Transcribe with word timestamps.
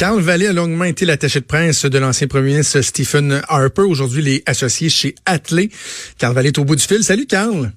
Carl 0.00 0.18
Vallée 0.18 0.46
a 0.46 0.54
longuement 0.54 0.84
été 0.84 1.04
l'attaché 1.04 1.40
de 1.40 1.44
presse 1.44 1.84
de 1.84 1.98
l'ancien 1.98 2.26
premier 2.26 2.52
ministre 2.52 2.80
Stephen 2.80 3.42
Harper. 3.46 3.82
Aujourd'hui, 3.82 4.22
il 4.22 4.28
est 4.28 4.48
associé 4.48 4.88
chez 4.88 5.14
Atley. 5.26 5.68
Carl 6.18 6.34
Vallée 6.34 6.48
est 6.48 6.58
au 6.58 6.64
bout 6.64 6.74
du 6.74 6.82
fil. 6.82 7.04
Salut, 7.04 7.26
Carl. 7.26 7.70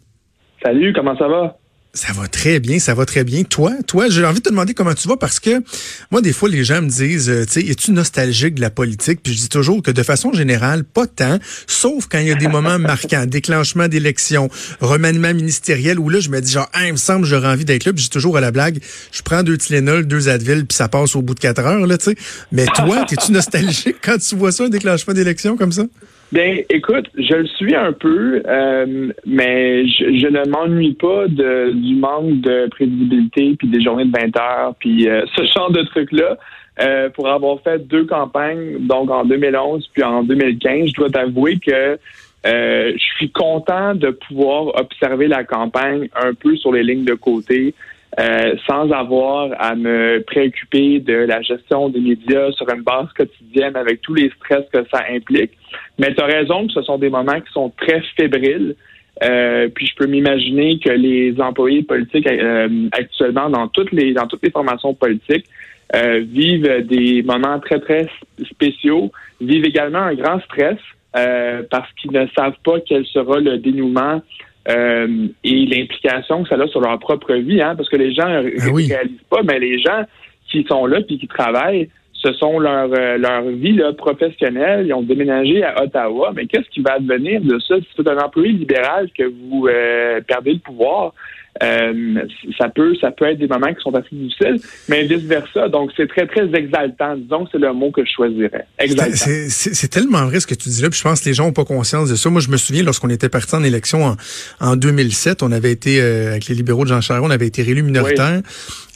Salut, 0.63 0.93
comment 0.93 1.17
ça 1.17 1.27
va? 1.27 1.57
Ça 1.95 2.11
va 2.11 2.27
très 2.27 2.59
bien, 2.59 2.79
ça 2.79 2.95
va 2.95 3.05
très 3.05 3.23
bien. 3.23 3.43
Toi, 3.43 3.71
toi, 3.85 4.09
j'ai 4.09 4.25
envie 4.25 4.39
de 4.39 4.45
te 4.45 4.49
demander 4.49 4.73
comment 4.73 4.95
tu 4.95 5.07
vas 5.07 5.15
parce 5.15 5.39
que 5.39 5.61
moi, 6.09 6.21
des 6.21 6.33
fois, 6.33 6.49
les 6.49 6.63
gens 6.63 6.81
me 6.81 6.89
disent, 6.89 7.29
euh, 7.29 7.45
tu 7.45 7.61
sais, 7.61 7.67
es-tu 7.67 7.91
nostalgique 7.91 8.55
de 8.55 8.61
la 8.61 8.71
politique? 8.71 9.21
Puis 9.21 9.33
je 9.33 9.41
dis 9.41 9.49
toujours 9.49 9.83
que 9.83 9.91
de 9.91 10.01
façon 10.01 10.33
générale, 10.33 10.85
pas 10.85 11.05
tant, 11.05 11.37
sauf 11.67 12.07
quand 12.09 12.17
il 12.17 12.29
y 12.29 12.31
a 12.31 12.35
des 12.35 12.47
moments 12.47 12.79
marquants, 12.79 13.27
déclenchement 13.27 13.87
d'élections, 13.87 14.49
remaniement 14.81 15.35
ministériel, 15.35 15.99
où 15.99 16.09
là, 16.09 16.19
je 16.19 16.29
me 16.29 16.41
dis 16.41 16.53
genre, 16.53 16.67
ah, 16.73 16.87
il 16.87 16.93
me 16.93 16.97
semble, 16.97 17.27
j'aurais 17.27 17.49
envie 17.49 17.65
d'être 17.65 17.85
là. 17.85 17.93
Puis 17.93 18.05
je 18.05 18.07
dis 18.07 18.13
toujours 18.13 18.37
à 18.37 18.41
la 18.41 18.49
blague, 18.49 18.79
je 19.11 19.21
prends 19.21 19.43
deux 19.43 19.59
Tylenol, 19.59 20.07
deux 20.07 20.29
Advil, 20.29 20.65
puis 20.65 20.75
ça 20.75 20.89
passe 20.89 21.15
au 21.15 21.21
bout 21.21 21.35
de 21.35 21.39
quatre 21.39 21.59
heures, 21.59 21.85
là, 21.85 21.99
tu 21.99 22.05
sais. 22.05 22.15
Mais 22.51 22.65
toi, 22.75 23.05
es-tu 23.11 23.31
nostalgique 23.31 23.97
quand 24.01 24.17
tu 24.17 24.35
vois 24.35 24.51
ça, 24.51 24.63
un 24.63 24.69
déclenchement 24.69 25.13
d'élection 25.13 25.57
comme 25.57 25.71
ça? 25.71 25.83
Bien, 26.33 26.57
écoute, 26.67 27.05
je 27.15 27.35
le 27.35 27.45
suis 27.45 27.75
un 27.75 27.93
peu, 27.93 28.41
euh, 28.47 29.11
mais 29.23 29.85
je, 29.85 30.27
ne 30.27 30.49
m'ennuie 30.49 30.95
pas 30.95 31.27
de, 31.27 31.69
du 31.69 31.93
manque 31.93 32.41
de 32.41 32.67
prévisibilité, 32.71 33.55
puis 33.55 33.67
des 33.67 33.83
journées 33.83 34.05
de 34.05 34.19
20 34.19 34.35
heures, 34.41 34.73
puis 34.79 35.07
euh, 35.07 35.23
ce 35.37 35.43
genre 35.45 35.69
de 35.69 35.83
trucs-là. 35.83 36.37
Euh, 36.81 37.09
pour 37.11 37.29
avoir 37.29 37.61
fait 37.61 37.87
deux 37.87 38.05
campagnes, 38.05 38.79
donc 38.79 39.11
en 39.11 39.25
2011 39.25 39.87
puis 39.93 40.01
en 40.01 40.23
2015, 40.23 40.87
je 40.87 40.93
dois 40.93 41.11
t'avouer 41.11 41.59
que 41.59 41.99
je 42.43 42.97
suis 43.15 43.29
content 43.29 43.93
de 43.93 44.09
pouvoir 44.09 44.75
observer 44.75 45.27
la 45.27 45.43
campagne 45.43 46.09
un 46.15 46.33
peu 46.33 46.55
sur 46.55 46.71
les 46.71 46.81
lignes 46.81 47.05
de 47.05 47.13
côté. 47.13 47.75
Euh, 48.19 48.55
sans 48.67 48.91
avoir 48.91 49.49
à 49.57 49.73
me 49.73 50.21
préoccuper 50.27 50.99
de 50.99 51.13
la 51.13 51.41
gestion 51.41 51.89
des 51.89 51.99
médias 51.99 52.51
sur 52.51 52.69
une 52.69 52.83
base 52.83 53.07
quotidienne 53.17 53.75
avec 53.75 54.01
tous 54.01 54.13
les 54.13 54.29
stress 54.37 54.63
que 54.71 54.85
ça 54.93 55.03
implique. 55.09 55.51
Mais 55.97 56.13
tu 56.13 56.21
as 56.21 56.27
raison 56.27 56.67
que 56.67 56.73
ce 56.73 56.83
sont 56.83 56.99
des 56.99 57.09
moments 57.09 57.39
qui 57.41 57.51
sont 57.51 57.71
très 57.75 58.03
fébriles. 58.15 58.75
Euh, 59.23 59.67
puis 59.73 59.87
je 59.87 59.95
peux 59.95 60.05
m'imaginer 60.05 60.77
que 60.77 60.91
les 60.91 61.41
employés 61.41 61.81
politiques 61.81 62.27
euh, 62.27 62.87
actuellement 62.91 63.49
dans 63.49 63.67
toutes 63.67 63.91
les 63.91 64.13
dans 64.13 64.27
toutes 64.27 64.43
les 64.43 64.51
formations 64.51 64.93
politiques 64.93 65.45
vivent 65.93 66.87
des 66.87 67.21
moments 67.21 67.59
très 67.59 67.79
très 67.79 68.07
spéciaux, 68.49 69.11
vivent 69.39 69.65
également 69.65 69.99
un 69.99 70.15
grand 70.15 70.39
stress 70.41 70.79
parce 71.13 71.91
qu'ils 71.93 72.11
ne 72.11 72.25
savent 72.35 72.57
pas 72.63 72.79
quel 72.79 73.05
sera 73.05 73.39
le 73.39 73.59
dénouement 73.59 74.21
euh, 74.69 75.27
et 75.43 75.65
l'implication 75.65 76.43
que 76.43 76.49
ça 76.49 76.55
a 76.55 76.67
sur 76.67 76.81
leur 76.81 76.97
propre 76.99 77.33
vie, 77.33 77.61
hein, 77.61 77.75
parce 77.75 77.89
que 77.89 77.97
les 77.97 78.13
gens 78.13 78.27
ne 78.27 78.49
ah 78.59 78.71
réalisent 78.73 79.27
pas, 79.29 79.43
mais 79.43 79.59
les 79.59 79.79
gens 79.79 80.03
qui 80.49 80.63
sont 80.69 80.85
là 80.85 81.01
puis 81.01 81.17
qui 81.17 81.27
travaillent, 81.27 81.89
ce 82.13 82.31
sont 82.33 82.59
leur, 82.59 82.89
euh, 82.93 83.17
leur 83.17 83.43
vie 83.43 83.73
là, 83.73 83.91
professionnelle. 83.91 84.87
Ils 84.87 84.93
ont 84.93 85.01
déménagé 85.01 85.63
à 85.63 85.83
Ottawa. 85.83 86.31
Mais 86.33 86.45
qu'est-ce 86.45 86.69
qui 86.69 86.81
va 86.81 86.93
advenir 86.93 87.41
de 87.41 87.59
ça? 87.59 87.75
Si 87.77 87.87
c'est 87.95 88.07
un 88.07 88.17
employé 88.17 88.53
libéral 88.53 89.09
que 89.17 89.23
vous 89.23 89.67
euh, 89.67 90.21
perdez 90.25 90.53
le 90.53 90.59
pouvoir, 90.59 91.13
euh, 91.61 92.25
ça 92.57 92.69
peut 92.69 92.95
ça 92.99 93.11
peut 93.11 93.25
être 93.25 93.37
des 93.37 93.47
moments 93.47 93.71
qui 93.73 93.81
sont 93.81 93.93
assez 93.93 94.07
difficiles, 94.11 94.59
mais 94.89 95.03
vice-versa. 95.03 95.69
Donc, 95.69 95.91
c'est 95.95 96.07
très, 96.07 96.25
très 96.25 96.53
exaltant. 96.55 97.15
Disons 97.15 97.45
que 97.45 97.51
c'est 97.51 97.59
le 97.59 97.73
mot 97.73 97.91
que 97.91 98.03
je 98.03 98.11
choisirais. 98.11 98.65
Exaltant. 98.79 99.15
C'est 99.49 99.87
tellement 99.89 100.25
vrai 100.25 100.39
ce 100.39 100.47
que 100.47 100.55
tu 100.55 100.69
dis 100.69 100.81
là, 100.81 100.89
puis 100.89 100.97
je 100.97 101.03
pense 101.03 101.21
que 101.21 101.29
les 101.29 101.33
gens 101.33 101.45
n'ont 101.45 101.53
pas 101.53 101.65
conscience 101.65 102.09
de 102.09 102.15
ça. 102.15 102.29
Moi, 102.29 102.41
je 102.41 102.49
me 102.49 102.57
souviens, 102.57 102.83
lorsqu'on 102.83 103.09
était 103.09 103.29
parti 103.29 103.55
en 103.55 103.63
élection 103.63 104.05
en, 104.05 104.15
en 104.59 104.75
2007, 104.75 105.43
on 105.43 105.51
avait 105.51 105.71
été, 105.71 106.01
avec 106.01 106.47
les 106.47 106.55
libéraux 106.55 106.85
de 106.85 106.89
Jean 106.89 107.01
Charest, 107.01 107.25
on 107.25 107.29
avait 107.31 107.47
été 107.47 107.61
réélus 107.61 107.83
minoritaire. 107.83 108.41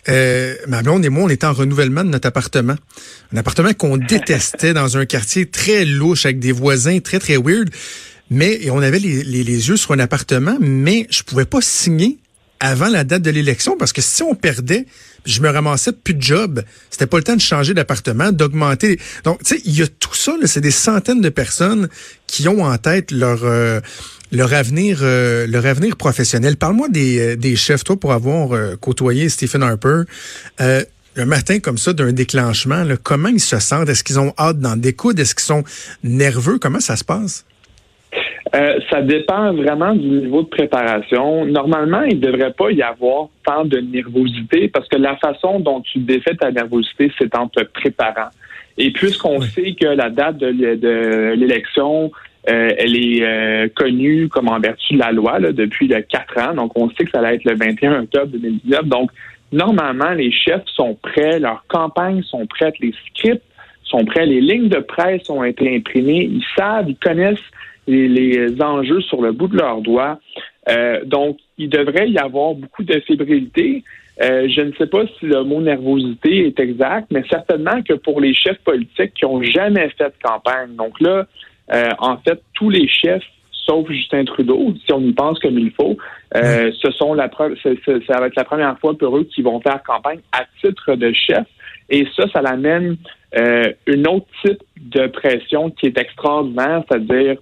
Euh, 0.09 0.55
ma 0.67 0.81
blonde 0.83 1.05
et 1.05 1.09
moi, 1.09 1.23
on 1.23 1.30
était 1.30 1.45
en 1.45 1.53
renouvellement 1.53 2.03
de 2.03 2.09
notre 2.09 2.28
appartement. 2.28 2.75
Un 3.33 3.38
appartement 3.38 3.73
qu'on 3.73 3.97
détestait 3.97 4.73
dans 4.73 4.97
un 4.97 5.05
quartier 5.05 5.45
très 5.45 5.85
louche 5.85 6.25
avec 6.25 6.39
des 6.39 6.52
voisins 6.52 7.00
très, 7.00 7.19
très 7.19 7.38
weird. 7.38 7.69
Mais 8.30 8.69
on 8.69 8.81
avait 8.81 9.00
les, 9.00 9.23
les, 9.23 9.69
yeux 9.69 9.78
sur 9.78 9.91
un 9.94 10.00
appartement, 10.00 10.57
mais 10.59 11.07
je 11.09 11.24
pouvais 11.24 11.45
pas 11.45 11.62
signer 11.62 12.18
avant 12.59 12.88
la 12.88 13.03
date 13.03 13.22
de 13.22 13.29
l'élection 13.29 13.78
parce 13.78 13.94
que 13.94 14.01
si 14.01 14.23
on 14.23 14.35
perdait, 14.35 14.85
je 15.25 15.41
me 15.41 15.50
ramassais 15.50 15.91
plus 15.91 16.13
de 16.13 16.22
job. 16.22 16.63
C'était 16.90 17.06
pas 17.06 17.18
le 17.18 17.23
temps 17.23 17.35
de 17.35 17.41
changer 17.41 17.73
d'appartement, 17.73 18.31
d'augmenter. 18.31 19.00
Donc, 19.23 19.44
tu 19.44 19.56
sais, 19.56 19.62
il 19.66 19.78
y 19.78 19.81
a 19.81 19.88
tout 19.88 20.16
ça. 20.16 20.34
C'est 20.45 20.62
des 20.62 20.72
centaines 20.72 21.22
de 21.22 21.29
personnes 21.29 21.90
qui 22.25 22.47
ont 22.47 22.63
en 22.63 22.78
tête 22.78 23.12
leur 23.12 23.44
euh, 23.44 23.79
leur 24.31 24.53
avenir, 24.53 25.00
euh, 25.01 25.47
leur 25.47 25.66
avenir 25.66 25.95
professionnel. 25.95 26.57
Parle-moi 26.57 26.90
des, 26.90 27.19
euh, 27.19 27.35
des 27.35 27.56
chefs, 27.56 27.84
toi, 27.84 28.00
pour 28.00 28.13
avoir 28.13 28.78
côtoyé 28.79 29.29
Stephen 29.29 29.63
Harper. 29.63 30.03
Le 30.59 31.25
matin 31.25 31.57
comme 31.59 31.79
ça 31.79 31.94
d'un 31.94 32.12
déclenchement, 32.12 32.84
là, 32.84 32.95
comment 33.01 33.29
ils 33.29 33.39
se 33.39 33.57
sentent? 33.57 33.89
Est-ce 33.89 34.03
qu'ils 34.03 34.19
ont 34.19 34.35
hâte 34.38 34.59
d'en 34.59 34.75
découdre? 34.75 35.19
Est-ce 35.19 35.34
qu'ils 35.34 35.45
sont 35.45 35.63
nerveux? 36.03 36.59
Comment 36.59 36.79
ça 36.79 36.95
se 36.95 37.03
passe? 37.03 37.44
Ça 38.53 39.02
dépend 39.02 39.53
vraiment 39.53 39.94
du 39.94 40.08
niveau 40.08 40.44
de 40.44 40.47
préparation. 40.47 41.46
Normalement, 41.46 42.03
il 42.03 42.19
ne 42.19 42.25
devrait 42.25 42.53
pas 42.53 42.72
y 42.72 42.81
avoir 42.81 43.28
tant 43.46 43.66
de 43.66 43.80
nervosité 43.80 44.68
parce 44.68 44.88
que 44.88 44.97
la 44.97 45.16
façon 45.18 45.59
dont 45.59 45.81
tu 45.81 46.00
défais 46.00 46.35
ta 46.35 46.52
nervosité, 46.52 47.12
c'est 47.18 47.36
en 47.36 47.47
te 47.47 47.63
préparant. 47.63 48.30
Et 48.78 48.91
puisqu'on 48.91 49.41
sait 49.41 49.74
que 49.74 49.88
la 49.88 50.09
date 50.09 50.38
de 50.38 51.34
l'élection 51.34 52.12
euh, 52.50 52.69
elle 52.78 52.96
est 52.96 53.24
euh, 53.24 53.68
connue 53.75 54.30
comme 54.30 54.47
en 54.47 54.59
vertu 54.59 54.94
de 54.94 55.00
la 55.00 55.12
loi 55.12 55.40
depuis 55.40 55.88
le 55.88 56.02
4 56.02 56.38
ans. 56.40 56.53
Donc, 56.53 56.72
on 56.78 56.90
sait 56.91 57.03
que 57.03 57.12
ça 57.12 57.22
va 57.22 57.34
être 57.34 57.44
le 57.44 57.56
21 57.56 58.03
octobre 58.03 58.28
2019. 58.28 58.86
Donc, 58.86 59.12
normalement, 59.52 60.12
les 60.12 60.31
chefs 60.31 60.66
sont 60.68 60.97
prêts, 61.02 61.40
leurs 61.40 61.66
campagnes 61.68 62.24
sont 62.24 62.46
prêtes, 62.46 62.75
les 62.80 62.94
scripts 63.07 63.44
sont 63.84 64.06
prêts, 64.06 64.25
les 64.25 64.40
lignes 64.40 64.69
de 64.69 64.80
presse 64.80 65.30
ont 65.30 65.44
été 65.44 65.75
imprimées, 65.75 66.30
ils 66.31 66.44
savent, 66.57 66.90
ils 66.90 66.97
connaissent 66.97 67.40
les, 67.88 68.62
enjeux 68.62 69.02
sur 69.02 69.22
le 69.22 69.31
bout 69.31 69.48
de 69.48 69.58
leurs 69.58 69.81
doigts. 69.81 70.20
Euh, 70.70 71.03
donc, 71.06 71.38
il 71.58 71.70
devrait 71.70 72.09
y 72.09 72.18
avoir 72.18 72.53
beaucoup 72.53 72.84
de 72.84 73.00
fébrilité. 73.02 73.84
je 74.20 74.62
ne 74.62 74.72
sais 74.74 74.88
pas 74.88 75.03
si 75.20 75.25
le 75.25 75.44
mot 75.44 75.62
nervosité 75.62 76.48
est 76.48 76.59
exact, 76.59 77.08
mais 77.12 77.24
certainement 77.30 77.81
que 77.81 77.94
pour 77.94 78.20
les 78.20 78.34
chefs 78.34 78.59
politiques 78.59 79.14
qui 79.14 79.25
ont 79.25 79.42
jamais 79.42 79.90
fait 79.98 80.09
de 80.09 80.24
campagne, 80.24 80.75
donc 80.75 81.00
là, 81.00 81.25
euh, 81.74 81.90
en 82.00 82.18
fait, 82.18 82.42
tous 82.53 82.70
les 82.70 82.88
chefs, 82.88 83.24
sauf 83.52 83.90
Justin 83.90 84.24
Trudeau, 84.25 84.74
si 84.86 84.94
on 84.94 85.02
y 85.02 85.12
pense 85.12 85.40
comme 85.40 85.59
il 85.59 85.72
faut, 85.72 85.98
euh, 86.36 86.72
ce 86.81 86.92
sont 86.92 87.14
la 87.14 87.30
ça 87.30 88.19
va 88.19 88.28
être 88.28 88.36
la 88.36 88.46
première 88.46 88.80
fois 88.80 88.98
pour 88.98 89.18
eux 89.18 89.25
qu'ils 89.25 89.44
vont 89.44 89.59
faire 89.59 89.81
campagne 89.84 90.19
à 90.31 90.46
titre 90.64 90.96
de 90.96 91.12
chef. 91.12 91.46
Et 91.90 92.06
ça, 92.16 92.24
ça 92.34 92.42
l'amène 92.42 92.98
euh, 93.38 93.72
une 93.86 94.08
autre 94.08 94.28
type 94.46 94.62
de 94.78 95.08
pression 95.08 95.69
qui 95.72 95.88
est 95.88 95.98
extraordinaire, 95.98 96.84
c'est-à-dire 96.90 97.38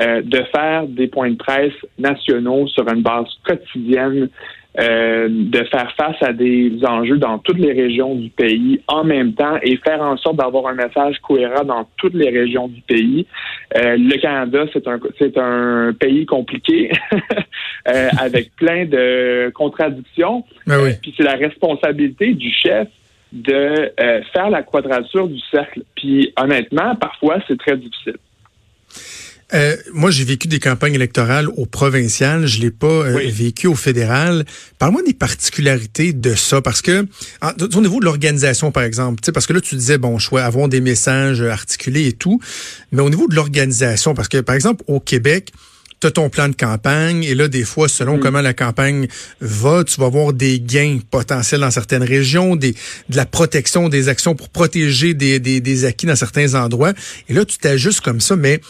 de 0.00 0.42
faire 0.54 0.86
des 0.86 1.08
points 1.08 1.30
de 1.30 1.36
presse 1.36 1.72
nationaux 1.98 2.68
sur 2.68 2.88
une 2.88 3.02
base 3.02 3.26
quotidienne 3.44 4.28
euh, 4.78 5.26
de 5.28 5.64
faire 5.64 5.92
face 5.96 6.22
à 6.22 6.32
des 6.32 6.70
enjeux 6.84 7.16
dans 7.16 7.38
toutes 7.38 7.58
les 7.58 7.72
régions 7.72 8.14
du 8.14 8.28
pays 8.28 8.80
en 8.86 9.02
même 9.02 9.32
temps 9.32 9.56
et 9.60 9.76
faire 9.78 10.00
en 10.00 10.16
sorte 10.18 10.36
d'avoir 10.36 10.68
un 10.68 10.74
message 10.74 11.16
cohérent 11.20 11.64
dans 11.64 11.88
toutes 11.96 12.14
les 12.14 12.30
régions 12.30 12.68
du 12.68 12.80
pays. 12.82 13.26
Euh, 13.76 13.96
le 13.98 14.20
Canada, 14.20 14.66
c'est 14.72 14.86
un 14.86 15.00
c'est 15.18 15.36
un 15.36 15.92
pays 15.98 16.26
compliqué 16.26 16.92
euh, 17.88 18.08
avec 18.20 18.54
plein 18.54 18.84
de 18.84 19.50
contradictions. 19.52 20.44
Ben 20.64 20.80
oui. 20.80 20.90
Puis 21.02 21.12
c'est 21.16 21.24
la 21.24 21.34
responsabilité 21.34 22.34
du 22.34 22.52
chef 22.52 22.86
de 23.32 23.90
faire 24.32 24.48
la 24.48 24.62
quadrature 24.62 25.26
du 25.26 25.40
cercle. 25.50 25.82
Puis 25.96 26.32
honnêtement, 26.40 26.94
parfois 26.94 27.38
c'est 27.48 27.58
très 27.58 27.76
difficile. 27.76 28.18
Euh, 29.54 29.76
moi, 29.94 30.10
j'ai 30.10 30.24
vécu 30.24 30.46
des 30.46 30.60
campagnes 30.60 30.94
électorales 30.94 31.48
au 31.56 31.64
provincial. 31.64 32.46
Je 32.46 32.60
l'ai 32.60 32.70
pas 32.70 32.86
euh, 32.86 33.20
vécu 33.30 33.66
au 33.66 33.74
fédéral. 33.74 34.44
Parle-moi 34.78 35.02
des 35.02 35.14
particularités 35.14 36.12
de 36.12 36.34
ça, 36.34 36.60
parce 36.60 36.82
que 36.82 37.06
au 37.42 37.80
niveau 37.80 38.00
de 38.00 38.04
l'organisation, 38.04 38.70
par 38.70 38.82
exemple, 38.82 39.22
parce 39.32 39.46
que 39.46 39.54
là, 39.54 39.60
tu 39.60 39.74
disais 39.74 39.96
bon 39.96 40.18
choix, 40.18 40.42
avoir 40.42 40.68
des 40.68 40.80
messages 40.80 41.40
articulés 41.40 42.08
et 42.08 42.12
tout, 42.12 42.40
mais 42.92 43.00
au 43.00 43.08
niveau 43.08 43.26
de 43.26 43.34
l'organisation, 43.34 44.14
parce 44.14 44.28
que 44.28 44.38
par 44.38 44.54
exemple 44.54 44.84
au 44.86 45.00
Québec, 45.00 45.52
tu 46.00 46.06
as 46.06 46.10
ton 46.10 46.28
plan 46.28 46.48
de 46.48 46.54
campagne 46.54 47.24
et 47.24 47.34
là, 47.34 47.48
des 47.48 47.64
fois, 47.64 47.88
selon 47.88 48.18
mm. 48.18 48.20
comment 48.20 48.40
la 48.40 48.54
campagne 48.54 49.08
va, 49.40 49.82
tu 49.82 49.98
vas 50.00 50.06
avoir 50.06 50.32
des 50.32 50.60
gains 50.60 50.98
potentiels 51.10 51.62
dans 51.62 51.70
certaines 51.70 52.04
régions, 52.04 52.54
des, 52.54 52.74
de 53.08 53.16
la 53.16 53.26
protection, 53.26 53.88
des 53.88 54.08
actions 54.08 54.34
pour 54.34 54.48
protéger 54.48 55.14
des, 55.14 55.40
des, 55.40 55.60
des 55.60 55.84
acquis 55.84 56.06
dans 56.06 56.16
certains 56.16 56.54
endroits. 56.54 56.92
Et 57.28 57.34
là, 57.34 57.44
tu 57.44 57.58
t'ajustes 57.58 58.02
comme 58.02 58.20
ça, 58.20 58.36
mais 58.36 58.60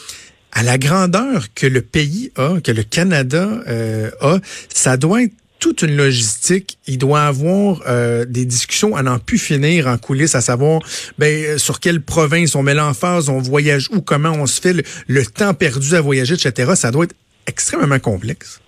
à 0.52 0.62
la 0.62 0.78
grandeur 0.78 1.46
que 1.54 1.66
le 1.66 1.82
pays 1.82 2.32
a, 2.36 2.60
que 2.60 2.72
le 2.72 2.82
Canada 2.82 3.48
euh, 3.68 4.10
a, 4.20 4.38
ça 4.68 4.96
doit 4.96 5.22
être 5.22 5.32
toute 5.60 5.82
une 5.82 5.96
logistique. 5.96 6.78
Il 6.86 6.98
doit 6.98 7.22
avoir 7.22 7.82
euh, 7.88 8.24
des 8.24 8.44
discussions 8.44 8.96
à 8.96 9.02
n'en 9.02 9.18
plus 9.18 9.38
finir 9.38 9.86
en 9.86 9.98
coulisses, 9.98 10.34
à 10.34 10.40
savoir 10.40 10.80
ben, 11.18 11.58
sur 11.58 11.80
quelle 11.80 12.00
province 12.00 12.54
on 12.54 12.62
met 12.62 12.74
l'emphase, 12.74 13.28
on 13.28 13.38
voyage 13.38 13.88
où, 13.92 14.00
comment 14.00 14.32
on 14.32 14.46
se 14.46 14.60
fait, 14.60 14.72
le, 15.08 15.22
temps 15.24 15.54
perdu 15.54 15.94
à 15.94 16.00
voyager, 16.00 16.34
etc. 16.34 16.72
Ça 16.74 16.90
doit 16.90 17.04
être 17.04 17.16
extrêmement 17.46 17.98
complexe. 17.98 18.60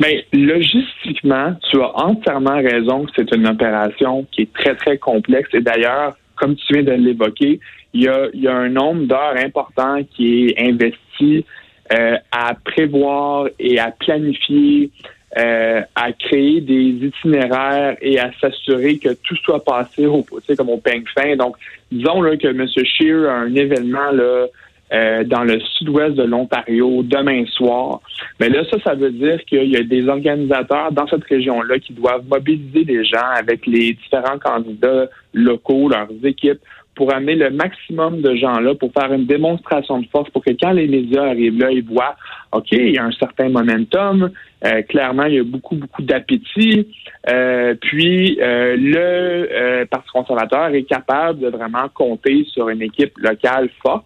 Mais 0.00 0.26
logistiquement, 0.32 1.54
tu 1.70 1.80
as 1.80 1.96
entièrement 1.96 2.56
raison 2.56 3.04
que 3.04 3.12
c'est 3.16 3.34
une 3.34 3.46
opération 3.46 4.26
qui 4.32 4.42
est 4.42 4.52
très, 4.52 4.74
très 4.74 4.98
complexe. 4.98 5.48
Et 5.54 5.60
d'ailleurs, 5.60 6.16
comme 6.36 6.56
tu 6.56 6.74
viens 6.74 6.82
de 6.82 6.92
l'évoquer, 6.92 7.60
il 7.94 8.02
y 8.02 8.08
a, 8.08 8.28
il 8.32 8.40
y 8.40 8.48
a 8.48 8.54
un 8.54 8.68
nombre 8.68 9.04
d'heures 9.04 9.36
important 9.36 9.98
qui 10.14 10.46
est 10.48 10.60
investi 10.60 11.44
euh, 11.92 12.16
à 12.30 12.54
prévoir 12.54 13.48
et 13.58 13.78
à 13.78 13.90
planifier, 13.90 14.90
euh, 15.38 15.82
à 15.94 16.12
créer 16.12 16.60
des 16.60 17.06
itinéraires 17.06 17.96
et 18.00 18.18
à 18.18 18.30
s'assurer 18.40 18.98
que 18.98 19.10
tout 19.14 19.36
soit 19.36 19.62
passé 19.64 20.06
au, 20.06 20.24
comme 20.56 20.70
au 20.70 20.78
peigne 20.78 21.04
fin. 21.14 21.36
Donc, 21.36 21.56
disons 21.90 22.22
là, 22.22 22.36
que 22.36 22.48
M. 22.48 22.66
Scheer 22.66 23.28
a 23.28 23.34
un 23.34 23.54
événement 23.54 24.10
là, 24.12 24.46
euh, 24.92 25.24
dans 25.24 25.42
le 25.42 25.58
sud-ouest 25.60 26.14
de 26.16 26.24
l'Ontario 26.24 27.02
demain 27.02 27.44
soir. 27.46 28.00
Mais 28.38 28.48
là, 28.50 28.62
ça, 28.70 28.78
ça 28.84 28.94
veut 28.94 29.10
dire 29.10 29.42
qu'il 29.46 29.70
y 29.70 29.76
a 29.76 29.82
des 29.82 30.06
organisateurs 30.06 30.92
dans 30.92 31.06
cette 31.06 31.24
région-là 31.24 31.78
qui 31.78 31.94
doivent 31.94 32.24
mobiliser 32.28 32.84
des 32.84 33.04
gens 33.04 33.30
avec 33.34 33.66
les 33.66 33.94
différents 33.94 34.38
candidats 34.38 35.06
locaux, 35.32 35.88
leurs 35.88 36.10
équipes, 36.24 36.60
pour 36.94 37.14
amener 37.14 37.34
le 37.34 37.50
maximum 37.50 38.20
de 38.20 38.34
gens 38.36 38.60
là 38.60 38.74
pour 38.74 38.92
faire 38.92 39.12
une 39.12 39.26
démonstration 39.26 40.00
de 40.00 40.06
force 40.08 40.28
pour 40.30 40.44
que 40.44 40.50
quand 40.50 40.72
les 40.72 40.86
médias 40.86 41.24
arrivent 41.24 41.58
là, 41.58 41.70
ils 41.70 41.84
voient, 41.84 42.16
OK, 42.52 42.72
il 42.72 42.94
y 42.94 42.98
a 42.98 43.04
un 43.04 43.12
certain 43.12 43.48
momentum, 43.48 44.30
euh, 44.64 44.82
clairement, 44.82 45.24
il 45.24 45.34
y 45.34 45.38
a 45.38 45.44
beaucoup, 45.44 45.76
beaucoup 45.76 46.02
d'appétit, 46.02 46.88
euh, 47.30 47.74
puis 47.80 48.38
euh, 48.40 48.76
le 48.78 49.84
Parti 49.86 50.08
conservateur 50.12 50.68
est 50.68 50.84
capable 50.84 51.40
de 51.40 51.48
vraiment 51.48 51.88
compter 51.92 52.44
sur 52.52 52.68
une 52.68 52.82
équipe 52.82 53.16
locale 53.18 53.70
forte 53.82 54.04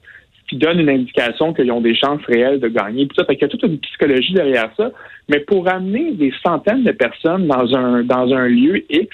qui 0.48 0.56
donne 0.56 0.78
une 0.78 0.88
indication 0.88 1.52
qu'ils 1.52 1.72
ont 1.72 1.80
des 1.80 1.96
chances 1.96 2.22
réelles 2.26 2.60
de 2.60 2.68
gagner. 2.68 3.06
Puis 3.06 3.16
ça, 3.16 3.24
fait 3.24 3.34
qu'il 3.34 3.42
y 3.42 3.44
a 3.46 3.48
toute 3.48 3.64
une 3.64 3.78
psychologie 3.78 4.32
derrière 4.32 4.70
ça. 4.76 4.92
Mais 5.28 5.40
pour 5.40 5.68
amener 5.68 6.12
des 6.12 6.32
centaines 6.44 6.84
de 6.84 6.92
personnes 6.92 7.48
dans 7.48 7.74
un 7.74 8.04
dans 8.04 8.32
un 8.32 8.46
lieu 8.46 8.84
X, 8.88 9.08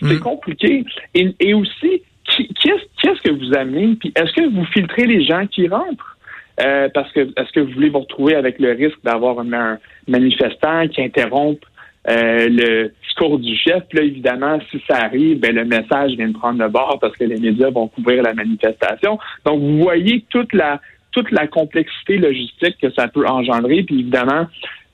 c'est 0.00 0.14
mm. 0.14 0.20
compliqué. 0.20 0.84
Et, 1.14 1.34
et 1.40 1.54
aussi, 1.54 2.02
qui, 2.36 2.70
est-ce 2.70 3.22
que 3.22 3.32
vous 3.32 3.56
amenez? 3.56 3.96
Puis 3.96 4.12
est-ce 4.14 4.32
que 4.32 4.48
vous 4.48 4.64
filtrez 4.66 5.06
les 5.06 5.24
gens 5.24 5.46
qui 5.46 5.68
rentrent? 5.68 6.16
Euh, 6.60 6.88
parce 6.92 7.12
que 7.12 7.20
est-ce 7.20 7.52
que 7.52 7.60
vous 7.60 7.72
voulez 7.72 7.88
vous 7.88 8.00
retrouver 8.00 8.34
avec 8.34 8.58
le 8.58 8.72
risque 8.72 8.98
d'avoir 9.04 9.38
un, 9.38 9.78
manifestant 10.08 10.88
qui 10.88 11.02
interrompt 11.02 11.62
euh, 12.08 12.48
le 12.50 12.92
discours 13.04 13.38
du 13.38 13.56
chef? 13.56 13.84
Puis 13.88 13.98
là, 13.98 14.04
évidemment, 14.04 14.58
si 14.70 14.82
ça 14.88 14.96
arrive, 14.96 15.38
ben, 15.38 15.54
le 15.54 15.64
message 15.64 16.12
vient 16.12 16.28
de 16.28 16.36
prendre 16.36 16.60
le 16.60 16.68
bord 16.68 16.98
parce 17.00 17.16
que 17.16 17.24
les 17.24 17.38
médias 17.38 17.70
vont 17.70 17.86
couvrir 17.88 18.22
la 18.22 18.34
manifestation. 18.34 19.18
Donc, 19.44 19.60
vous 19.60 19.78
voyez 19.78 20.24
toute 20.30 20.52
la 20.52 20.80
toute 21.10 21.30
la 21.30 21.46
complexité 21.46 22.18
logistique 22.18 22.76
que 22.80 22.90
ça 22.92 23.08
peut 23.08 23.26
engendrer. 23.26 23.82
Puis 23.82 24.00
évidemment, 24.00 24.46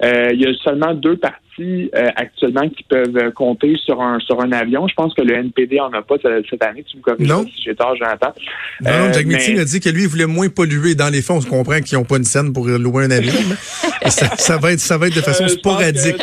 euh, 0.02 0.31
il 0.32 0.41
y 0.41 0.46
a 0.46 0.52
seulement 0.62 0.93
deux 0.93 1.17
parties 1.17 1.91
euh, 1.94 2.08
actuellement 2.17 2.69
qui 2.69 2.82
peuvent 2.82 3.32
compter 3.32 3.76
sur 3.76 4.02
un 4.02 4.19
sur 4.19 4.41
un 4.41 4.50
avion. 4.50 4.88
Je 4.88 4.94
pense 4.94 5.14
que 5.14 5.23
le 5.23 5.35
NPD 5.35 5.79
en 5.79 5.93
a 5.93 6.02
pas 6.02 6.17
cette 6.50 6.62
année. 6.64 6.85
Tu 6.85 6.96
me 6.96 7.02
corriges 7.02 7.52
si 7.55 7.62
j'ai 7.64 7.75
tort, 7.76 7.94
Jonathan. 7.96 8.32
Non, 8.81 8.91
non, 8.91 9.12
Jack 9.12 9.26
euh, 9.26 9.61
a 9.61 9.64
dit 9.64 9.81
que 9.81 9.88
lui, 9.88 10.02
il 10.02 10.08
voulait 10.08 10.26
moins 10.26 10.49
polluer. 10.49 10.96
Dans 10.96 11.11
les 11.11 11.23
fonds, 11.23 11.37
on 11.37 11.41
se 11.41 11.46
comprend 11.46 11.81
qu'ils 11.81 11.96
n'ont 11.96 12.05
pas 12.05 12.17
une 12.17 12.25
scène 12.25 12.52
pour 12.52 12.67
louer 12.67 13.05
un 13.05 13.11
avion. 13.12 13.32
ça, 14.08 14.58
va 14.58 14.73
être 14.73 14.81
ça 14.81 14.99
va 14.99 15.06
être 15.06 15.17
de 15.17 15.20
façon 15.20 15.46
sporadique 15.46 16.20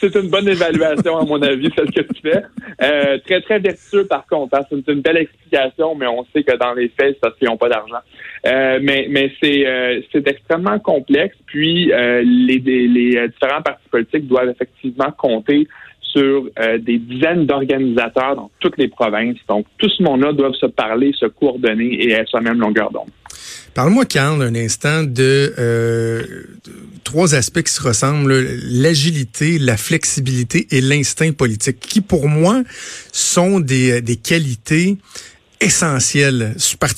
c'est 0.00 0.14
une 0.14 0.28
bonne 0.28 0.48
évaluation, 0.48 1.18
à 1.18 1.24
mon 1.24 1.40
avis, 1.42 1.70
celle 1.76 1.90
que 1.90 2.12
tu 2.12 2.20
fais. 2.22 2.42
Euh, 2.82 3.18
très, 3.26 3.40
très 3.40 3.58
vertueux, 3.58 4.06
par 4.06 4.26
contre. 4.26 4.56
Hein. 4.56 4.62
C'est 4.70 4.92
une 4.92 5.00
belle 5.00 5.16
explication, 5.16 5.94
mais 5.94 6.06
on 6.06 6.24
sait 6.32 6.44
que 6.44 6.56
dans 6.56 6.72
les 6.72 6.88
faits, 6.88 7.14
c'est 7.14 7.20
parce 7.20 7.36
qu'ils 7.36 7.48
n'ont 7.48 7.56
pas 7.56 7.68
d'argent. 7.68 7.98
Euh, 8.46 8.78
mais 8.80 9.06
mais 9.10 9.32
c'est 9.42 9.66
euh, 9.66 10.00
c'est 10.12 10.26
extrêmement 10.28 10.78
complexe. 10.78 11.36
Puis 11.46 11.86
les, 11.86 12.58
les 12.58 13.28
différents 13.28 13.62
partis 13.62 13.88
politiques 13.90 14.28
doivent 14.28 14.50
effectivement 14.50 15.10
compter 15.16 15.66
sur 16.00 16.48
des 16.78 16.98
dizaines 16.98 17.44
d'organisateurs 17.44 18.36
dans 18.36 18.50
toutes 18.60 18.78
les 18.78 18.88
provinces. 18.88 19.36
Donc, 19.46 19.66
tout 19.76 19.90
ce 19.90 20.02
monde-là 20.02 20.32
doit 20.32 20.52
se 20.54 20.66
parler, 20.66 21.12
se 21.12 21.26
coordonner 21.26 21.84
et 21.84 22.12
être 22.12 22.28
sur 22.28 22.38
la 22.38 22.44
même 22.44 22.60
longueur 22.60 22.90
d'onde. 22.90 23.10
Parle-moi, 23.78 24.06
Carl, 24.06 24.42
un 24.42 24.56
instant 24.56 25.04
de, 25.04 25.54
euh, 25.56 26.24
trois 27.04 27.36
aspects 27.36 27.62
qui 27.62 27.72
se 27.72 27.80
ressemblent, 27.80 28.44
l'agilité, 28.64 29.56
la 29.56 29.76
flexibilité 29.76 30.66
et 30.72 30.80
l'instinct 30.80 31.30
politique, 31.30 31.78
qui 31.78 32.00
pour 32.00 32.28
moi 32.28 32.64
sont 33.12 33.60
des, 33.60 34.00
des 34.00 34.16
qualités 34.16 34.98
essentiel 35.60 36.54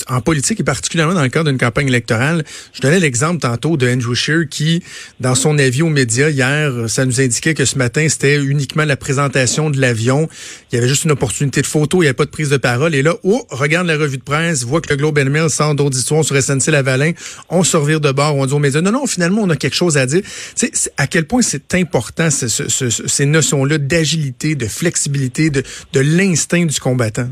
en 0.08 0.20
politique 0.20 0.60
et 0.60 0.64
particulièrement 0.64 1.14
dans 1.14 1.22
le 1.22 1.28
cadre 1.28 1.50
d'une 1.50 1.58
campagne 1.58 1.88
électorale. 1.88 2.44
Je 2.72 2.80
donnais 2.80 3.00
l'exemple 3.00 3.40
tantôt 3.40 3.76
de 3.76 3.88
Andrew 3.88 4.14
Scheer 4.14 4.48
qui, 4.48 4.82
dans 5.18 5.34
son 5.34 5.58
avis 5.58 5.82
aux 5.82 5.88
médias 5.88 6.28
hier, 6.28 6.72
ça 6.88 7.04
nous 7.04 7.20
indiquait 7.20 7.54
que 7.54 7.64
ce 7.64 7.78
matin, 7.78 8.06
c'était 8.08 8.36
uniquement 8.36 8.84
la 8.84 8.96
présentation 8.96 9.70
de 9.70 9.80
l'avion. 9.80 10.28
Il 10.70 10.76
y 10.76 10.78
avait 10.78 10.88
juste 10.88 11.04
une 11.04 11.12
opportunité 11.12 11.62
de 11.62 11.66
photo, 11.66 11.98
il 11.98 12.00
n'y 12.02 12.06
avait 12.08 12.14
pas 12.14 12.24
de 12.24 12.30
prise 12.30 12.50
de 12.50 12.56
parole. 12.56 12.94
Et 12.94 13.02
là, 13.02 13.14
oh, 13.22 13.46
regarde 13.50 13.86
la 13.86 13.96
revue 13.96 14.18
de 14.18 14.22
presse, 14.22 14.64
voit 14.64 14.80
que 14.80 14.90
le 14.90 14.96
Globe 14.96 15.18
and 15.18 15.30
Mail 15.30 15.50
sent 15.50 15.74
d'audition 15.74 16.22
sur 16.22 16.36
SNC-Lavalin, 16.36 17.12
on 17.48 17.64
se 17.64 17.76
revire 17.76 18.00
de 18.00 18.12
bord, 18.12 18.36
on 18.36 18.46
dit 18.46 18.52
aux 18.52 18.58
médias, 18.58 18.80
non, 18.80 18.92
non, 18.92 19.06
finalement, 19.06 19.42
on 19.42 19.50
a 19.50 19.56
quelque 19.56 19.76
chose 19.76 19.96
à 19.96 20.06
dire. 20.06 20.22
Tu 20.56 20.70
sais, 20.72 20.92
à 20.96 21.06
quel 21.06 21.26
point 21.26 21.42
c'est 21.42 21.74
important 21.74 22.28
ces 22.30 23.26
notions-là 23.26 23.78
d'agilité, 23.78 24.54
de 24.54 24.66
flexibilité, 24.66 25.50
de, 25.50 25.62
de 25.92 26.00
l'instinct 26.00 26.66
du 26.66 26.78
combattant? 26.78 27.28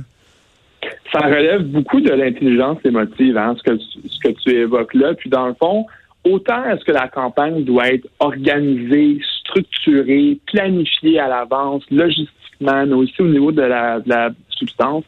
Ça 1.13 1.21
relève 1.21 1.63
beaucoup 1.63 2.01
de 2.01 2.11
l'intelligence 2.11 2.79
émotive, 2.85 3.37
hein, 3.37 3.55
ce, 3.59 3.63
que, 3.63 3.79
ce 3.79 4.19
que 4.21 4.29
tu 4.43 4.51
évoques 4.51 4.95
là. 4.95 5.15
Puis 5.15 5.31
dans 5.31 5.47
le 5.47 5.55
fond, 5.55 5.87
autant 6.25 6.65
est-ce 6.65 6.85
que 6.85 6.93
la 6.93 7.09
campagne 7.09 7.65
doit 7.65 7.89
être 7.89 8.07
organisée, 8.19 9.21
structurée, 9.41 10.39
planifiée 10.47 11.19
à 11.19 11.29
l'avance, 11.29 11.85
logistiquement, 11.91 12.87
mais 12.87 12.95
aussi 12.95 13.21
au 13.23 13.29
niveau 13.29 13.53
de 13.53 13.63
la, 13.63 14.01
de 14.01 14.09
la 14.09 14.31
substance, 14.51 15.05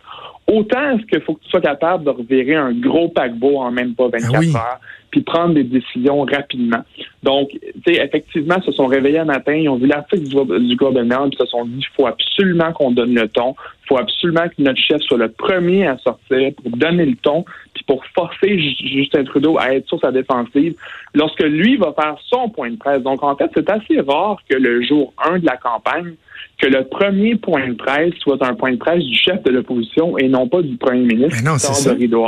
autant 0.51 0.91
est-ce 0.91 1.07
qu'il 1.07 1.21
faut 1.23 1.35
que 1.35 1.45
tu 1.45 1.51
sois 1.51 1.61
capable 1.61 2.05
de 2.05 2.11
revirer 2.11 2.57
un 2.57 2.73
gros 2.73 3.09
paquebot 3.09 3.59
en 3.59 3.71
même 3.71 3.95
pas 3.95 4.09
24 4.09 4.35
ah 4.35 4.59
heures, 4.59 4.81
puis 5.11 5.23
prendre 5.23 5.55
des 5.55 5.65
décisions 5.65 6.23
rapidement. 6.23 6.83
Donc, 7.23 7.51
tu 7.51 7.61
sais, 7.87 8.05
effectivement, 8.05 8.57
ils 8.59 8.65
se 8.65 8.73
sont 8.73 8.87
réveillés 8.87 9.19
un 9.19 9.25
matin, 9.25 9.55
ils 9.55 9.69
ont 9.69 9.77
vu 9.77 9.87
l'article 9.87 10.23
du, 10.25 10.69
du 10.69 10.77
gouvernement, 10.77 11.29
puis 11.29 11.39
ils 11.39 11.45
se 11.45 11.51
sont 11.51 11.65
dit, 11.65 11.79
il 11.79 11.97
faut 11.97 12.07
absolument 12.07 12.73
qu'on 12.73 12.91
donne 12.93 13.15
le 13.15 13.29
ton, 13.29 13.55
il 13.85 13.89
faut 13.89 13.99
absolument 13.99 14.49
que 14.49 14.63
notre 14.63 14.81
chef 14.81 15.01
soit 15.03 15.19
le 15.19 15.31
premier 15.31 15.87
à 15.87 15.99
sortir 15.99 16.53
pour 16.63 16.77
donner 16.77 17.07
le 17.07 17.17
ton, 17.17 17.45
puis 17.75 17.85
pour 17.85 18.05
forcer 18.15 18.59
Justin 18.59 19.25
Trudeau 19.25 19.59
à 19.59 19.75
être 19.75 19.87
sur 19.89 20.01
sa 20.01 20.13
défensive 20.13 20.75
lorsque 21.15 21.43
lui 21.43 21.77
va 21.77 21.93
faire 21.93 22.17
son 22.27 22.49
point 22.49 22.71
de 22.71 22.77
presse. 22.77 23.03
Donc, 23.03 23.23
en 23.23 23.37
fait, 23.37 23.51
c'est 23.55 23.69
assez 23.71 24.01
rare 24.01 24.39
que 24.49 24.57
le 24.57 24.83
jour 24.83 25.13
1 25.25 25.41
de 25.41 25.47
la 25.47 25.57
campagne, 25.57 26.15
que 26.61 26.67
le 26.67 26.85
premier 26.85 27.37
point 27.37 27.69
de 27.69 27.75
presse 27.75 28.15
soit 28.21 28.43
un 28.45 28.55
point 28.55 28.73
de 28.73 28.77
presse 28.77 29.03
du 29.03 29.17
chef 29.17 29.43
de 29.43 29.51
l'opposition 29.51 30.19
et 30.19 30.29
non 30.29 30.47
pas 30.49 30.63
du 30.63 30.77
premier 30.77 31.07
ministre 31.07 31.43
non, 31.43 31.55
de 31.55 31.99
Rideau 31.99 32.27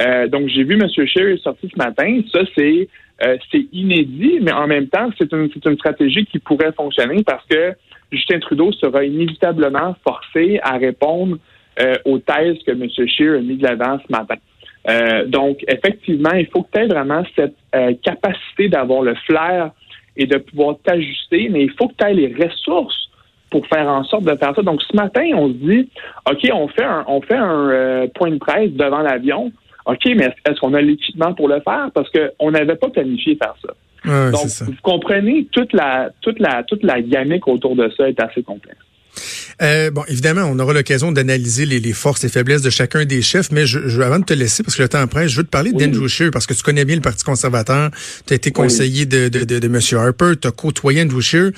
euh, 0.00 0.28
donc, 0.28 0.48
j'ai 0.48 0.64
vu 0.64 0.74
M. 0.74 0.86
Scheer 0.88 1.38
sortir 1.38 1.68
ce 1.72 1.78
matin. 1.78 2.20
Ça, 2.32 2.40
c'est 2.56 2.88
euh, 3.24 3.36
c'est 3.50 3.66
inédit, 3.72 4.38
mais 4.40 4.52
en 4.52 4.68
même 4.68 4.86
temps, 4.86 5.10
c'est 5.18 5.32
une, 5.32 5.50
une 5.66 5.74
stratégie 5.76 6.24
qui 6.26 6.38
pourrait 6.38 6.72
fonctionner 6.72 7.24
parce 7.24 7.44
que 7.46 7.72
Justin 8.12 8.38
Trudeau 8.38 8.70
sera 8.72 9.04
inévitablement 9.04 9.96
forcé 10.06 10.60
à 10.62 10.76
répondre 10.76 11.38
euh, 11.80 11.94
aux 12.04 12.18
thèses 12.18 12.58
que 12.64 12.70
M. 12.70 12.86
Scheer 12.88 13.38
a 13.38 13.40
mis 13.40 13.56
de 13.56 13.64
l'avant 13.64 13.98
ce 13.98 14.12
matin. 14.12 14.36
donc, 15.26 15.64
effectivement, 15.66 16.34
il 16.34 16.46
faut 16.46 16.62
que 16.62 16.68
tu 16.72 16.80
aies 16.80 16.86
vraiment 16.86 17.24
cette 17.34 17.56
capacité 18.02 18.68
d'avoir 18.68 19.02
le 19.02 19.14
flair 19.26 19.72
et 20.16 20.26
de 20.26 20.38
pouvoir 20.38 20.76
t'ajuster, 20.84 21.48
mais 21.50 21.64
il 21.64 21.72
faut 21.72 21.88
que 21.88 21.94
tu 21.98 22.06
aies 22.06 22.14
les 22.14 22.34
ressources 22.34 23.07
pour 23.50 23.66
faire 23.66 23.88
en 23.88 24.04
sorte 24.04 24.24
de 24.24 24.36
faire 24.36 24.54
ça. 24.54 24.62
Donc, 24.62 24.82
ce 24.82 24.96
matin, 24.96 25.24
on 25.34 25.48
se 25.48 25.54
dit, 25.54 25.88
OK, 26.30 26.48
on 26.52 26.68
fait 26.68 26.84
un, 26.84 27.04
on 27.06 27.20
fait 27.20 27.36
un 27.36 27.70
euh, 27.70 28.06
point 28.14 28.30
de 28.30 28.38
presse 28.38 28.70
devant 28.72 29.00
l'avion. 29.00 29.52
OK, 29.86 30.04
mais 30.16 30.34
est-ce 30.46 30.60
qu'on 30.60 30.74
a 30.74 30.82
l'équipement 30.82 31.32
pour 31.34 31.48
le 31.48 31.60
faire? 31.60 31.88
Parce 31.94 32.10
qu'on 32.10 32.50
n'avait 32.50 32.76
pas 32.76 32.90
planifié 32.90 33.36
faire 33.36 33.54
ça. 33.64 33.72
Donc, 34.30 34.46
vous 34.60 34.74
comprenez, 34.82 35.46
toute 35.50 35.72
la, 35.72 36.10
toute 36.20 36.38
la, 36.38 36.62
toute 36.62 36.82
la 36.82 37.00
gamique 37.00 37.48
autour 37.48 37.74
de 37.74 37.90
ça 37.96 38.08
est 38.08 38.20
assez 38.20 38.42
complexe. 38.42 38.78
Euh, 39.60 39.90
bon, 39.90 40.04
évidemment, 40.08 40.42
on 40.42 40.58
aura 40.58 40.72
l'occasion 40.72 41.10
d'analyser 41.10 41.66
les, 41.66 41.80
les, 41.80 41.92
forces 41.92 42.22
et 42.24 42.28
faiblesses 42.28 42.62
de 42.62 42.70
chacun 42.70 43.04
des 43.04 43.22
chefs, 43.22 43.50
mais 43.50 43.66
je, 43.66 43.88
je, 43.88 44.00
avant 44.00 44.20
de 44.20 44.24
te 44.24 44.34
laisser, 44.34 44.62
parce 44.62 44.76
que 44.76 44.82
le 44.82 44.88
temps 44.88 45.04
presse, 45.08 45.32
je 45.32 45.38
veux 45.38 45.44
te 45.44 45.50
parler 45.50 45.72
oui. 45.74 45.84
d'Andrew 45.84 46.06
Scheer, 46.06 46.30
parce 46.30 46.46
que 46.46 46.54
tu 46.54 46.62
connais 46.62 46.84
bien 46.84 46.94
le 46.94 47.02
Parti 47.02 47.24
conservateur, 47.24 47.90
tu 48.26 48.32
as 48.32 48.36
été 48.36 48.52
conseiller 48.52 49.06
de, 49.06 49.28
de, 49.28 49.44
de, 49.44 49.58
de, 49.58 49.66
M. 49.66 49.80
Harper, 49.98 50.34
tu 50.40 50.46
as 50.46 50.52
côtoyé 50.52 51.02
Andrew 51.02 51.20
Scheer. 51.20 51.50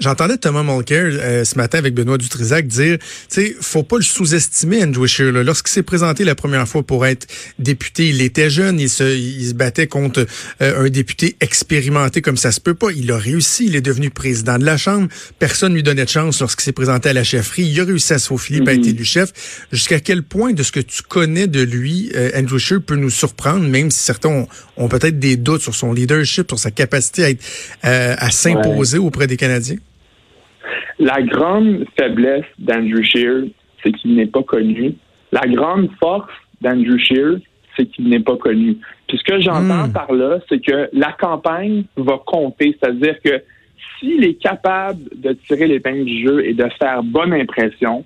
J'entendais 0.00 0.36
Thomas 0.36 0.62
Mulcair 0.62 1.10
euh, 1.10 1.44
ce 1.44 1.56
matin 1.56 1.78
avec 1.78 1.92
Benoît 1.92 2.18
Dutrisac 2.18 2.68
dire, 2.68 2.98
tu 2.98 3.06
sais, 3.28 3.56
faut 3.60 3.82
pas 3.82 3.96
le 3.96 4.04
sous-estimer, 4.04 4.84
Andrew 4.84 5.08
Scheer. 5.08 5.32
Lorsqu'il 5.32 5.72
s'est 5.72 5.82
présenté 5.82 6.22
la 6.22 6.36
première 6.36 6.68
fois 6.68 6.84
pour 6.84 7.04
être 7.04 7.26
député, 7.58 8.10
il 8.10 8.22
était 8.22 8.48
jeune, 8.48 8.78
il 8.78 8.88
se, 8.88 9.02
il 9.02 9.48
se 9.48 9.54
battait 9.54 9.88
contre 9.88 10.24
euh, 10.62 10.84
un 10.84 10.88
député 10.88 11.36
expérimenté 11.40 12.22
comme 12.22 12.36
ça 12.36 12.52
se 12.52 12.60
peut 12.60 12.74
pas. 12.74 12.92
Il 12.92 13.10
a 13.10 13.18
réussi, 13.18 13.66
il 13.66 13.74
est 13.74 13.80
devenu 13.80 14.10
président 14.10 14.56
de 14.56 14.64
la 14.64 14.76
Chambre. 14.76 15.08
Personne 15.40 15.74
lui 15.74 15.82
donnait 15.82 16.04
de 16.04 16.10
chance 16.10 16.38
lorsqu'il 16.38 16.62
s'est 16.62 16.70
présenté 16.72 17.08
à 17.08 17.12
la 17.12 17.24
chefferie. 17.24 17.64
Il 17.64 17.80
a 17.80 17.84
réussi 17.84 18.12
à 18.12 18.20
se 18.20 18.28
faufiler, 18.28 18.60
mm 18.60 18.64
-hmm. 18.66 18.78
été 18.78 18.90
élu 18.90 19.04
chef. 19.04 19.32
Jusqu'à 19.72 19.98
quel 19.98 20.22
point 20.22 20.52
de 20.52 20.62
ce 20.62 20.70
que 20.70 20.80
tu 20.80 21.02
connais 21.02 21.48
de 21.48 21.62
lui, 21.62 22.12
euh, 22.14 22.30
Andrew 22.38 22.58
Scheer 22.58 22.80
peut 22.80 22.94
nous 22.94 23.10
surprendre, 23.10 23.66
même 23.66 23.90
si 23.90 23.98
certains 23.98 24.28
ont, 24.28 24.48
ont 24.76 24.88
peut-être 24.88 25.18
des 25.18 25.36
doutes 25.36 25.62
sur 25.62 25.74
son 25.74 25.92
leadership, 25.92 26.46
sur 26.48 26.60
sa 26.60 26.70
capacité 26.70 27.24
à, 27.24 27.30
être, 27.30 27.44
à 27.82 28.30
s'imposer 28.30 28.98
ouais. 28.98 29.04
auprès 29.04 29.26
des 29.26 29.36
Canadiens? 29.36 29.78
La 30.98 31.22
grande 31.22 31.84
faiblesse 31.98 32.44
d'Andrew 32.58 33.02
Shear, 33.02 33.44
c'est 33.82 33.92
qu'il 33.92 34.16
n'est 34.16 34.26
pas 34.26 34.42
connu. 34.42 34.94
La 35.32 35.46
grande 35.46 35.90
force 36.00 36.32
d'Andrew 36.60 36.98
Scheer, 36.98 37.38
c'est 37.76 37.86
qu'il 37.86 38.08
n'est 38.08 38.20
pas 38.20 38.36
connu. 38.36 38.76
Puis 39.06 39.18
ce 39.18 39.24
que 39.24 39.40
j'entends 39.40 39.86
hmm. 39.88 39.92
par 39.92 40.12
là, 40.12 40.38
c'est 40.48 40.60
que 40.60 40.88
la 40.92 41.12
campagne 41.12 41.84
va 41.96 42.18
compter, 42.26 42.76
c'est-à-dire 42.80 43.16
que 43.22 43.42
s'il 43.98 44.24
est 44.24 44.34
capable 44.34 45.00
de 45.14 45.32
tirer 45.32 45.66
l'épingle 45.66 46.04
du 46.04 46.26
jeu 46.26 46.44
et 46.44 46.54
de 46.54 46.68
faire 46.78 47.02
bonne 47.02 47.32
impression, 47.32 48.04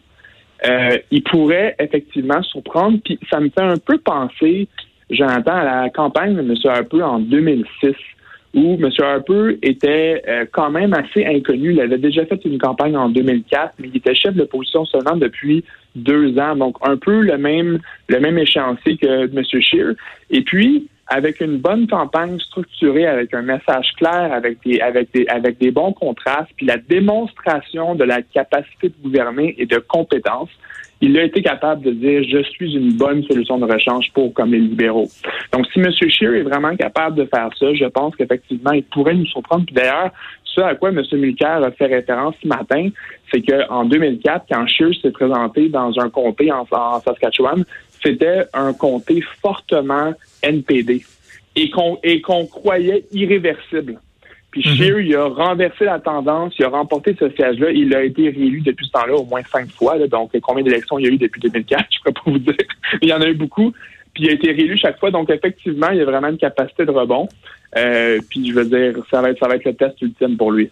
euh, 0.67 0.99
il 1.11 1.23
pourrait 1.23 1.75
effectivement 1.79 2.43
surprendre. 2.43 2.99
Puis 3.05 3.19
ça 3.31 3.41
me 3.41 3.49
fait 3.49 3.63
un 3.63 3.79
peu 3.79 3.99
penser, 3.99 4.69
j'entends, 5.11 5.57
à 5.57 5.65
la 5.65 5.91
campagne 5.91 6.35
de 6.35 6.41
M. 6.41 6.55
Harper 6.65 7.03
en 7.03 7.19
2006 7.19 7.95
où 8.55 8.75
M. 8.75 8.91
Harper 8.99 9.59
était 9.63 10.23
euh, 10.29 10.45
quand 10.51 10.71
même 10.71 10.93
assez 10.93 11.25
inconnu. 11.25 11.73
Il 11.73 11.81
avait 11.81 11.99
déjà 11.99 12.27
fait 12.27 12.41
une 12.45 12.59
campagne 12.59 12.97
en 12.97 13.09
2004, 13.09 13.75
mais 13.79 13.89
il 13.89 13.97
était 13.97 14.15
chef 14.15 14.35
de 14.35 14.41
l'opposition 14.41 14.85
seulement 14.85 15.17
depuis 15.17 15.65
deux 15.95 16.39
ans. 16.39 16.57
Donc, 16.57 16.77
un 16.83 16.97
peu 16.97 17.21
le 17.21 17.39
même, 17.39 17.79
le 18.09 18.21
même 18.21 18.39
échéancier 18.39 18.97
que 18.99 19.25
M. 19.25 19.43
Scheer. 19.45 19.95
Et 20.31 20.43
puis, 20.43 20.89
avec 21.07 21.41
une 21.41 21.59
bonne 21.59 21.87
campagne 21.87 22.39
structurée, 22.39 23.07
avec 23.07 23.35
un 23.35 23.43
message 23.43 23.93
clair, 23.97 24.33
avec 24.33 24.59
des, 24.65 24.81
avec 24.81 25.13
des, 25.13 25.27
avec 25.29 25.59
des 25.59 25.71
bons 25.71 25.93
contrastes, 25.93 26.51
puis 26.57 26.67
la 26.67 26.77
démonstration 26.77 27.95
de 27.95 28.05
la 28.05 28.23
capacité 28.23 28.89
de 28.89 28.95
gouverner 29.03 29.55
et 29.59 29.67
de 29.67 29.79
compétences, 29.79 30.51
il 31.03 31.19
a 31.19 31.25
été 31.25 31.43
capable 31.43 31.83
de 31.83 31.91
dire 31.91 32.23
je 32.23 32.43
suis 32.45 32.75
une 32.75 32.93
bonne 32.93 33.25
solution 33.25 33.59
de 33.59 33.65
rechange 33.65 34.07
pour 34.15 34.33
comme 34.33 34.53
les 34.53 34.61
libéraux. 34.61 35.09
Donc, 35.53 35.67
si 35.73 35.81
M. 35.81 35.91
Scheer 35.91 36.35
est 36.35 36.43
vraiment 36.43 36.75
capable 36.77 37.17
de 37.17 37.25
faire 37.25 37.51
ça, 37.59 37.75
je 37.75 37.85
pense 37.87 38.15
qu'effectivement, 38.15 38.71
il 38.71 38.85
pourrait 38.85 39.15
nous 39.15 39.27
surprendre. 39.27 39.67
Puis 39.67 39.75
d'ailleurs, 39.75 40.11
ce 40.45 40.61
à 40.61 40.77
quoi 40.77 40.91
M. 40.91 41.03
Mulcair 41.13 41.65
a 41.65 41.73
fait 41.73 41.87
référence 41.87 42.37
ce 42.41 42.47
matin, 42.47 42.89
c'est 43.33 43.43
qu'en 43.43 43.85
2004, 43.85 44.47
quand 44.49 44.67
Scheer 44.69 44.95
s'est 45.03 45.11
présenté 45.11 45.69
dans 45.69 45.93
un 45.99 46.09
comté 46.09 46.53
en, 46.53 46.67
Saskatchewan, 47.01 47.65
c'était 48.03 48.45
un 48.55 48.73
comté 48.73 49.23
fortement 49.41 50.13
NPD 50.43 51.03
et 51.57 51.71
qu'on 51.71 51.99
qu'on 52.25 52.47
croyait 52.47 53.05
irréversible. 53.13 53.99
Puis 54.53 54.63
mm 54.69 55.01
il 55.01 55.17
a 55.17 55.25
renversé 55.25 55.87
la 55.87 55.99
tendance, 55.99 56.53
il 56.59 56.65
a 56.65 56.69
remporté 56.69 57.17
ce 57.19 57.31
siège-là. 57.31 57.71
Il 57.73 57.95
a 57.95 58.05
été 58.05 58.29
réélu 58.29 58.61
depuis 58.61 58.87
ce 58.87 58.93
temps-là 58.93 59.15
au 59.15 59.25
moins 59.25 59.41
cinq 59.51 59.71
fois. 59.71 59.99
donc, 60.07 60.31
combien 60.43 60.63
d'élections 60.63 60.99
il 60.99 61.07
y 61.07 61.09
a 61.09 61.11
eu 61.11 61.17
depuis 61.17 61.41
2004? 61.41 61.85
Je 61.91 61.99
ne 61.99 62.05
peux 62.05 62.13
pas 62.13 62.31
vous 62.31 62.39
dire. 62.39 62.55
il 63.01 63.09
y 63.09 63.13
en 63.13 63.21
a 63.23 63.29
eu 63.29 63.35
beaucoup. 63.35 63.73
Puis 64.15 64.25
il 64.25 64.31
a 64.31 64.33
été 64.35 64.53
réélu 64.53 64.77
chaque 64.77 65.01
fois. 65.01 65.11
Donc, 65.11 65.31
effectivement, 65.31 65.89
il 65.91 65.99
y 65.99 66.01
a 66.03 66.05
vraiment 66.05 66.29
une 66.29 66.37
capacité 66.37 66.85
de 66.85 66.91
rebond. 66.91 67.29
Euh, 67.79 68.21
puis 68.29 68.51
je 68.51 68.55
veux 68.55 68.67
dire, 68.67 69.03
ça 69.11 69.23
va 69.23 69.31
être, 69.31 69.39
ça 69.39 69.49
va 69.49 69.57
être 69.57 69.65
le 69.65 69.75
test 69.75 70.01
ultime 70.03 70.37
pour 70.37 70.53
lui. 70.53 70.71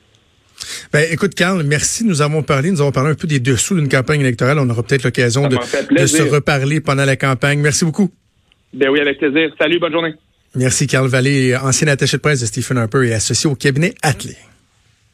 Ben, 0.92 1.06
écoute, 1.10 1.34
Carl, 1.34 1.62
merci. 1.62 2.04
Nous 2.04 2.20
avons 2.20 2.42
parlé, 2.42 2.70
nous 2.70 2.82
avons 2.82 2.92
parlé 2.92 3.12
un 3.12 3.14
peu 3.14 3.26
des 3.26 3.40
dessous 3.40 3.74
d'une 3.74 3.88
campagne 3.88 4.20
électorale. 4.20 4.58
On 4.58 4.68
aura 4.68 4.82
peut-être 4.82 5.04
l'occasion 5.04 5.48
de, 5.48 5.56
de, 5.56 6.06
se 6.06 6.22
reparler 6.22 6.82
pendant 6.82 7.06
la 7.06 7.16
campagne. 7.16 7.60
Merci 7.60 7.86
beaucoup. 7.86 8.10
Ben 8.74 8.90
oui, 8.90 9.00
avec 9.00 9.18
plaisir. 9.18 9.54
Salut, 9.58 9.78
bonne 9.78 9.92
journée. 9.92 10.14
Merci, 10.54 10.86
Carl 10.86 11.06
Vallée, 11.06 11.56
ancien 11.56 11.88
attaché 11.88 12.16
de 12.16 12.22
presse 12.22 12.40
de 12.40 12.46
Stephen 12.46 12.78
Harper 12.78 13.08
et 13.08 13.14
associé 13.14 13.48
au 13.48 13.54
cabinet 13.54 13.94
Atley. 14.02 14.36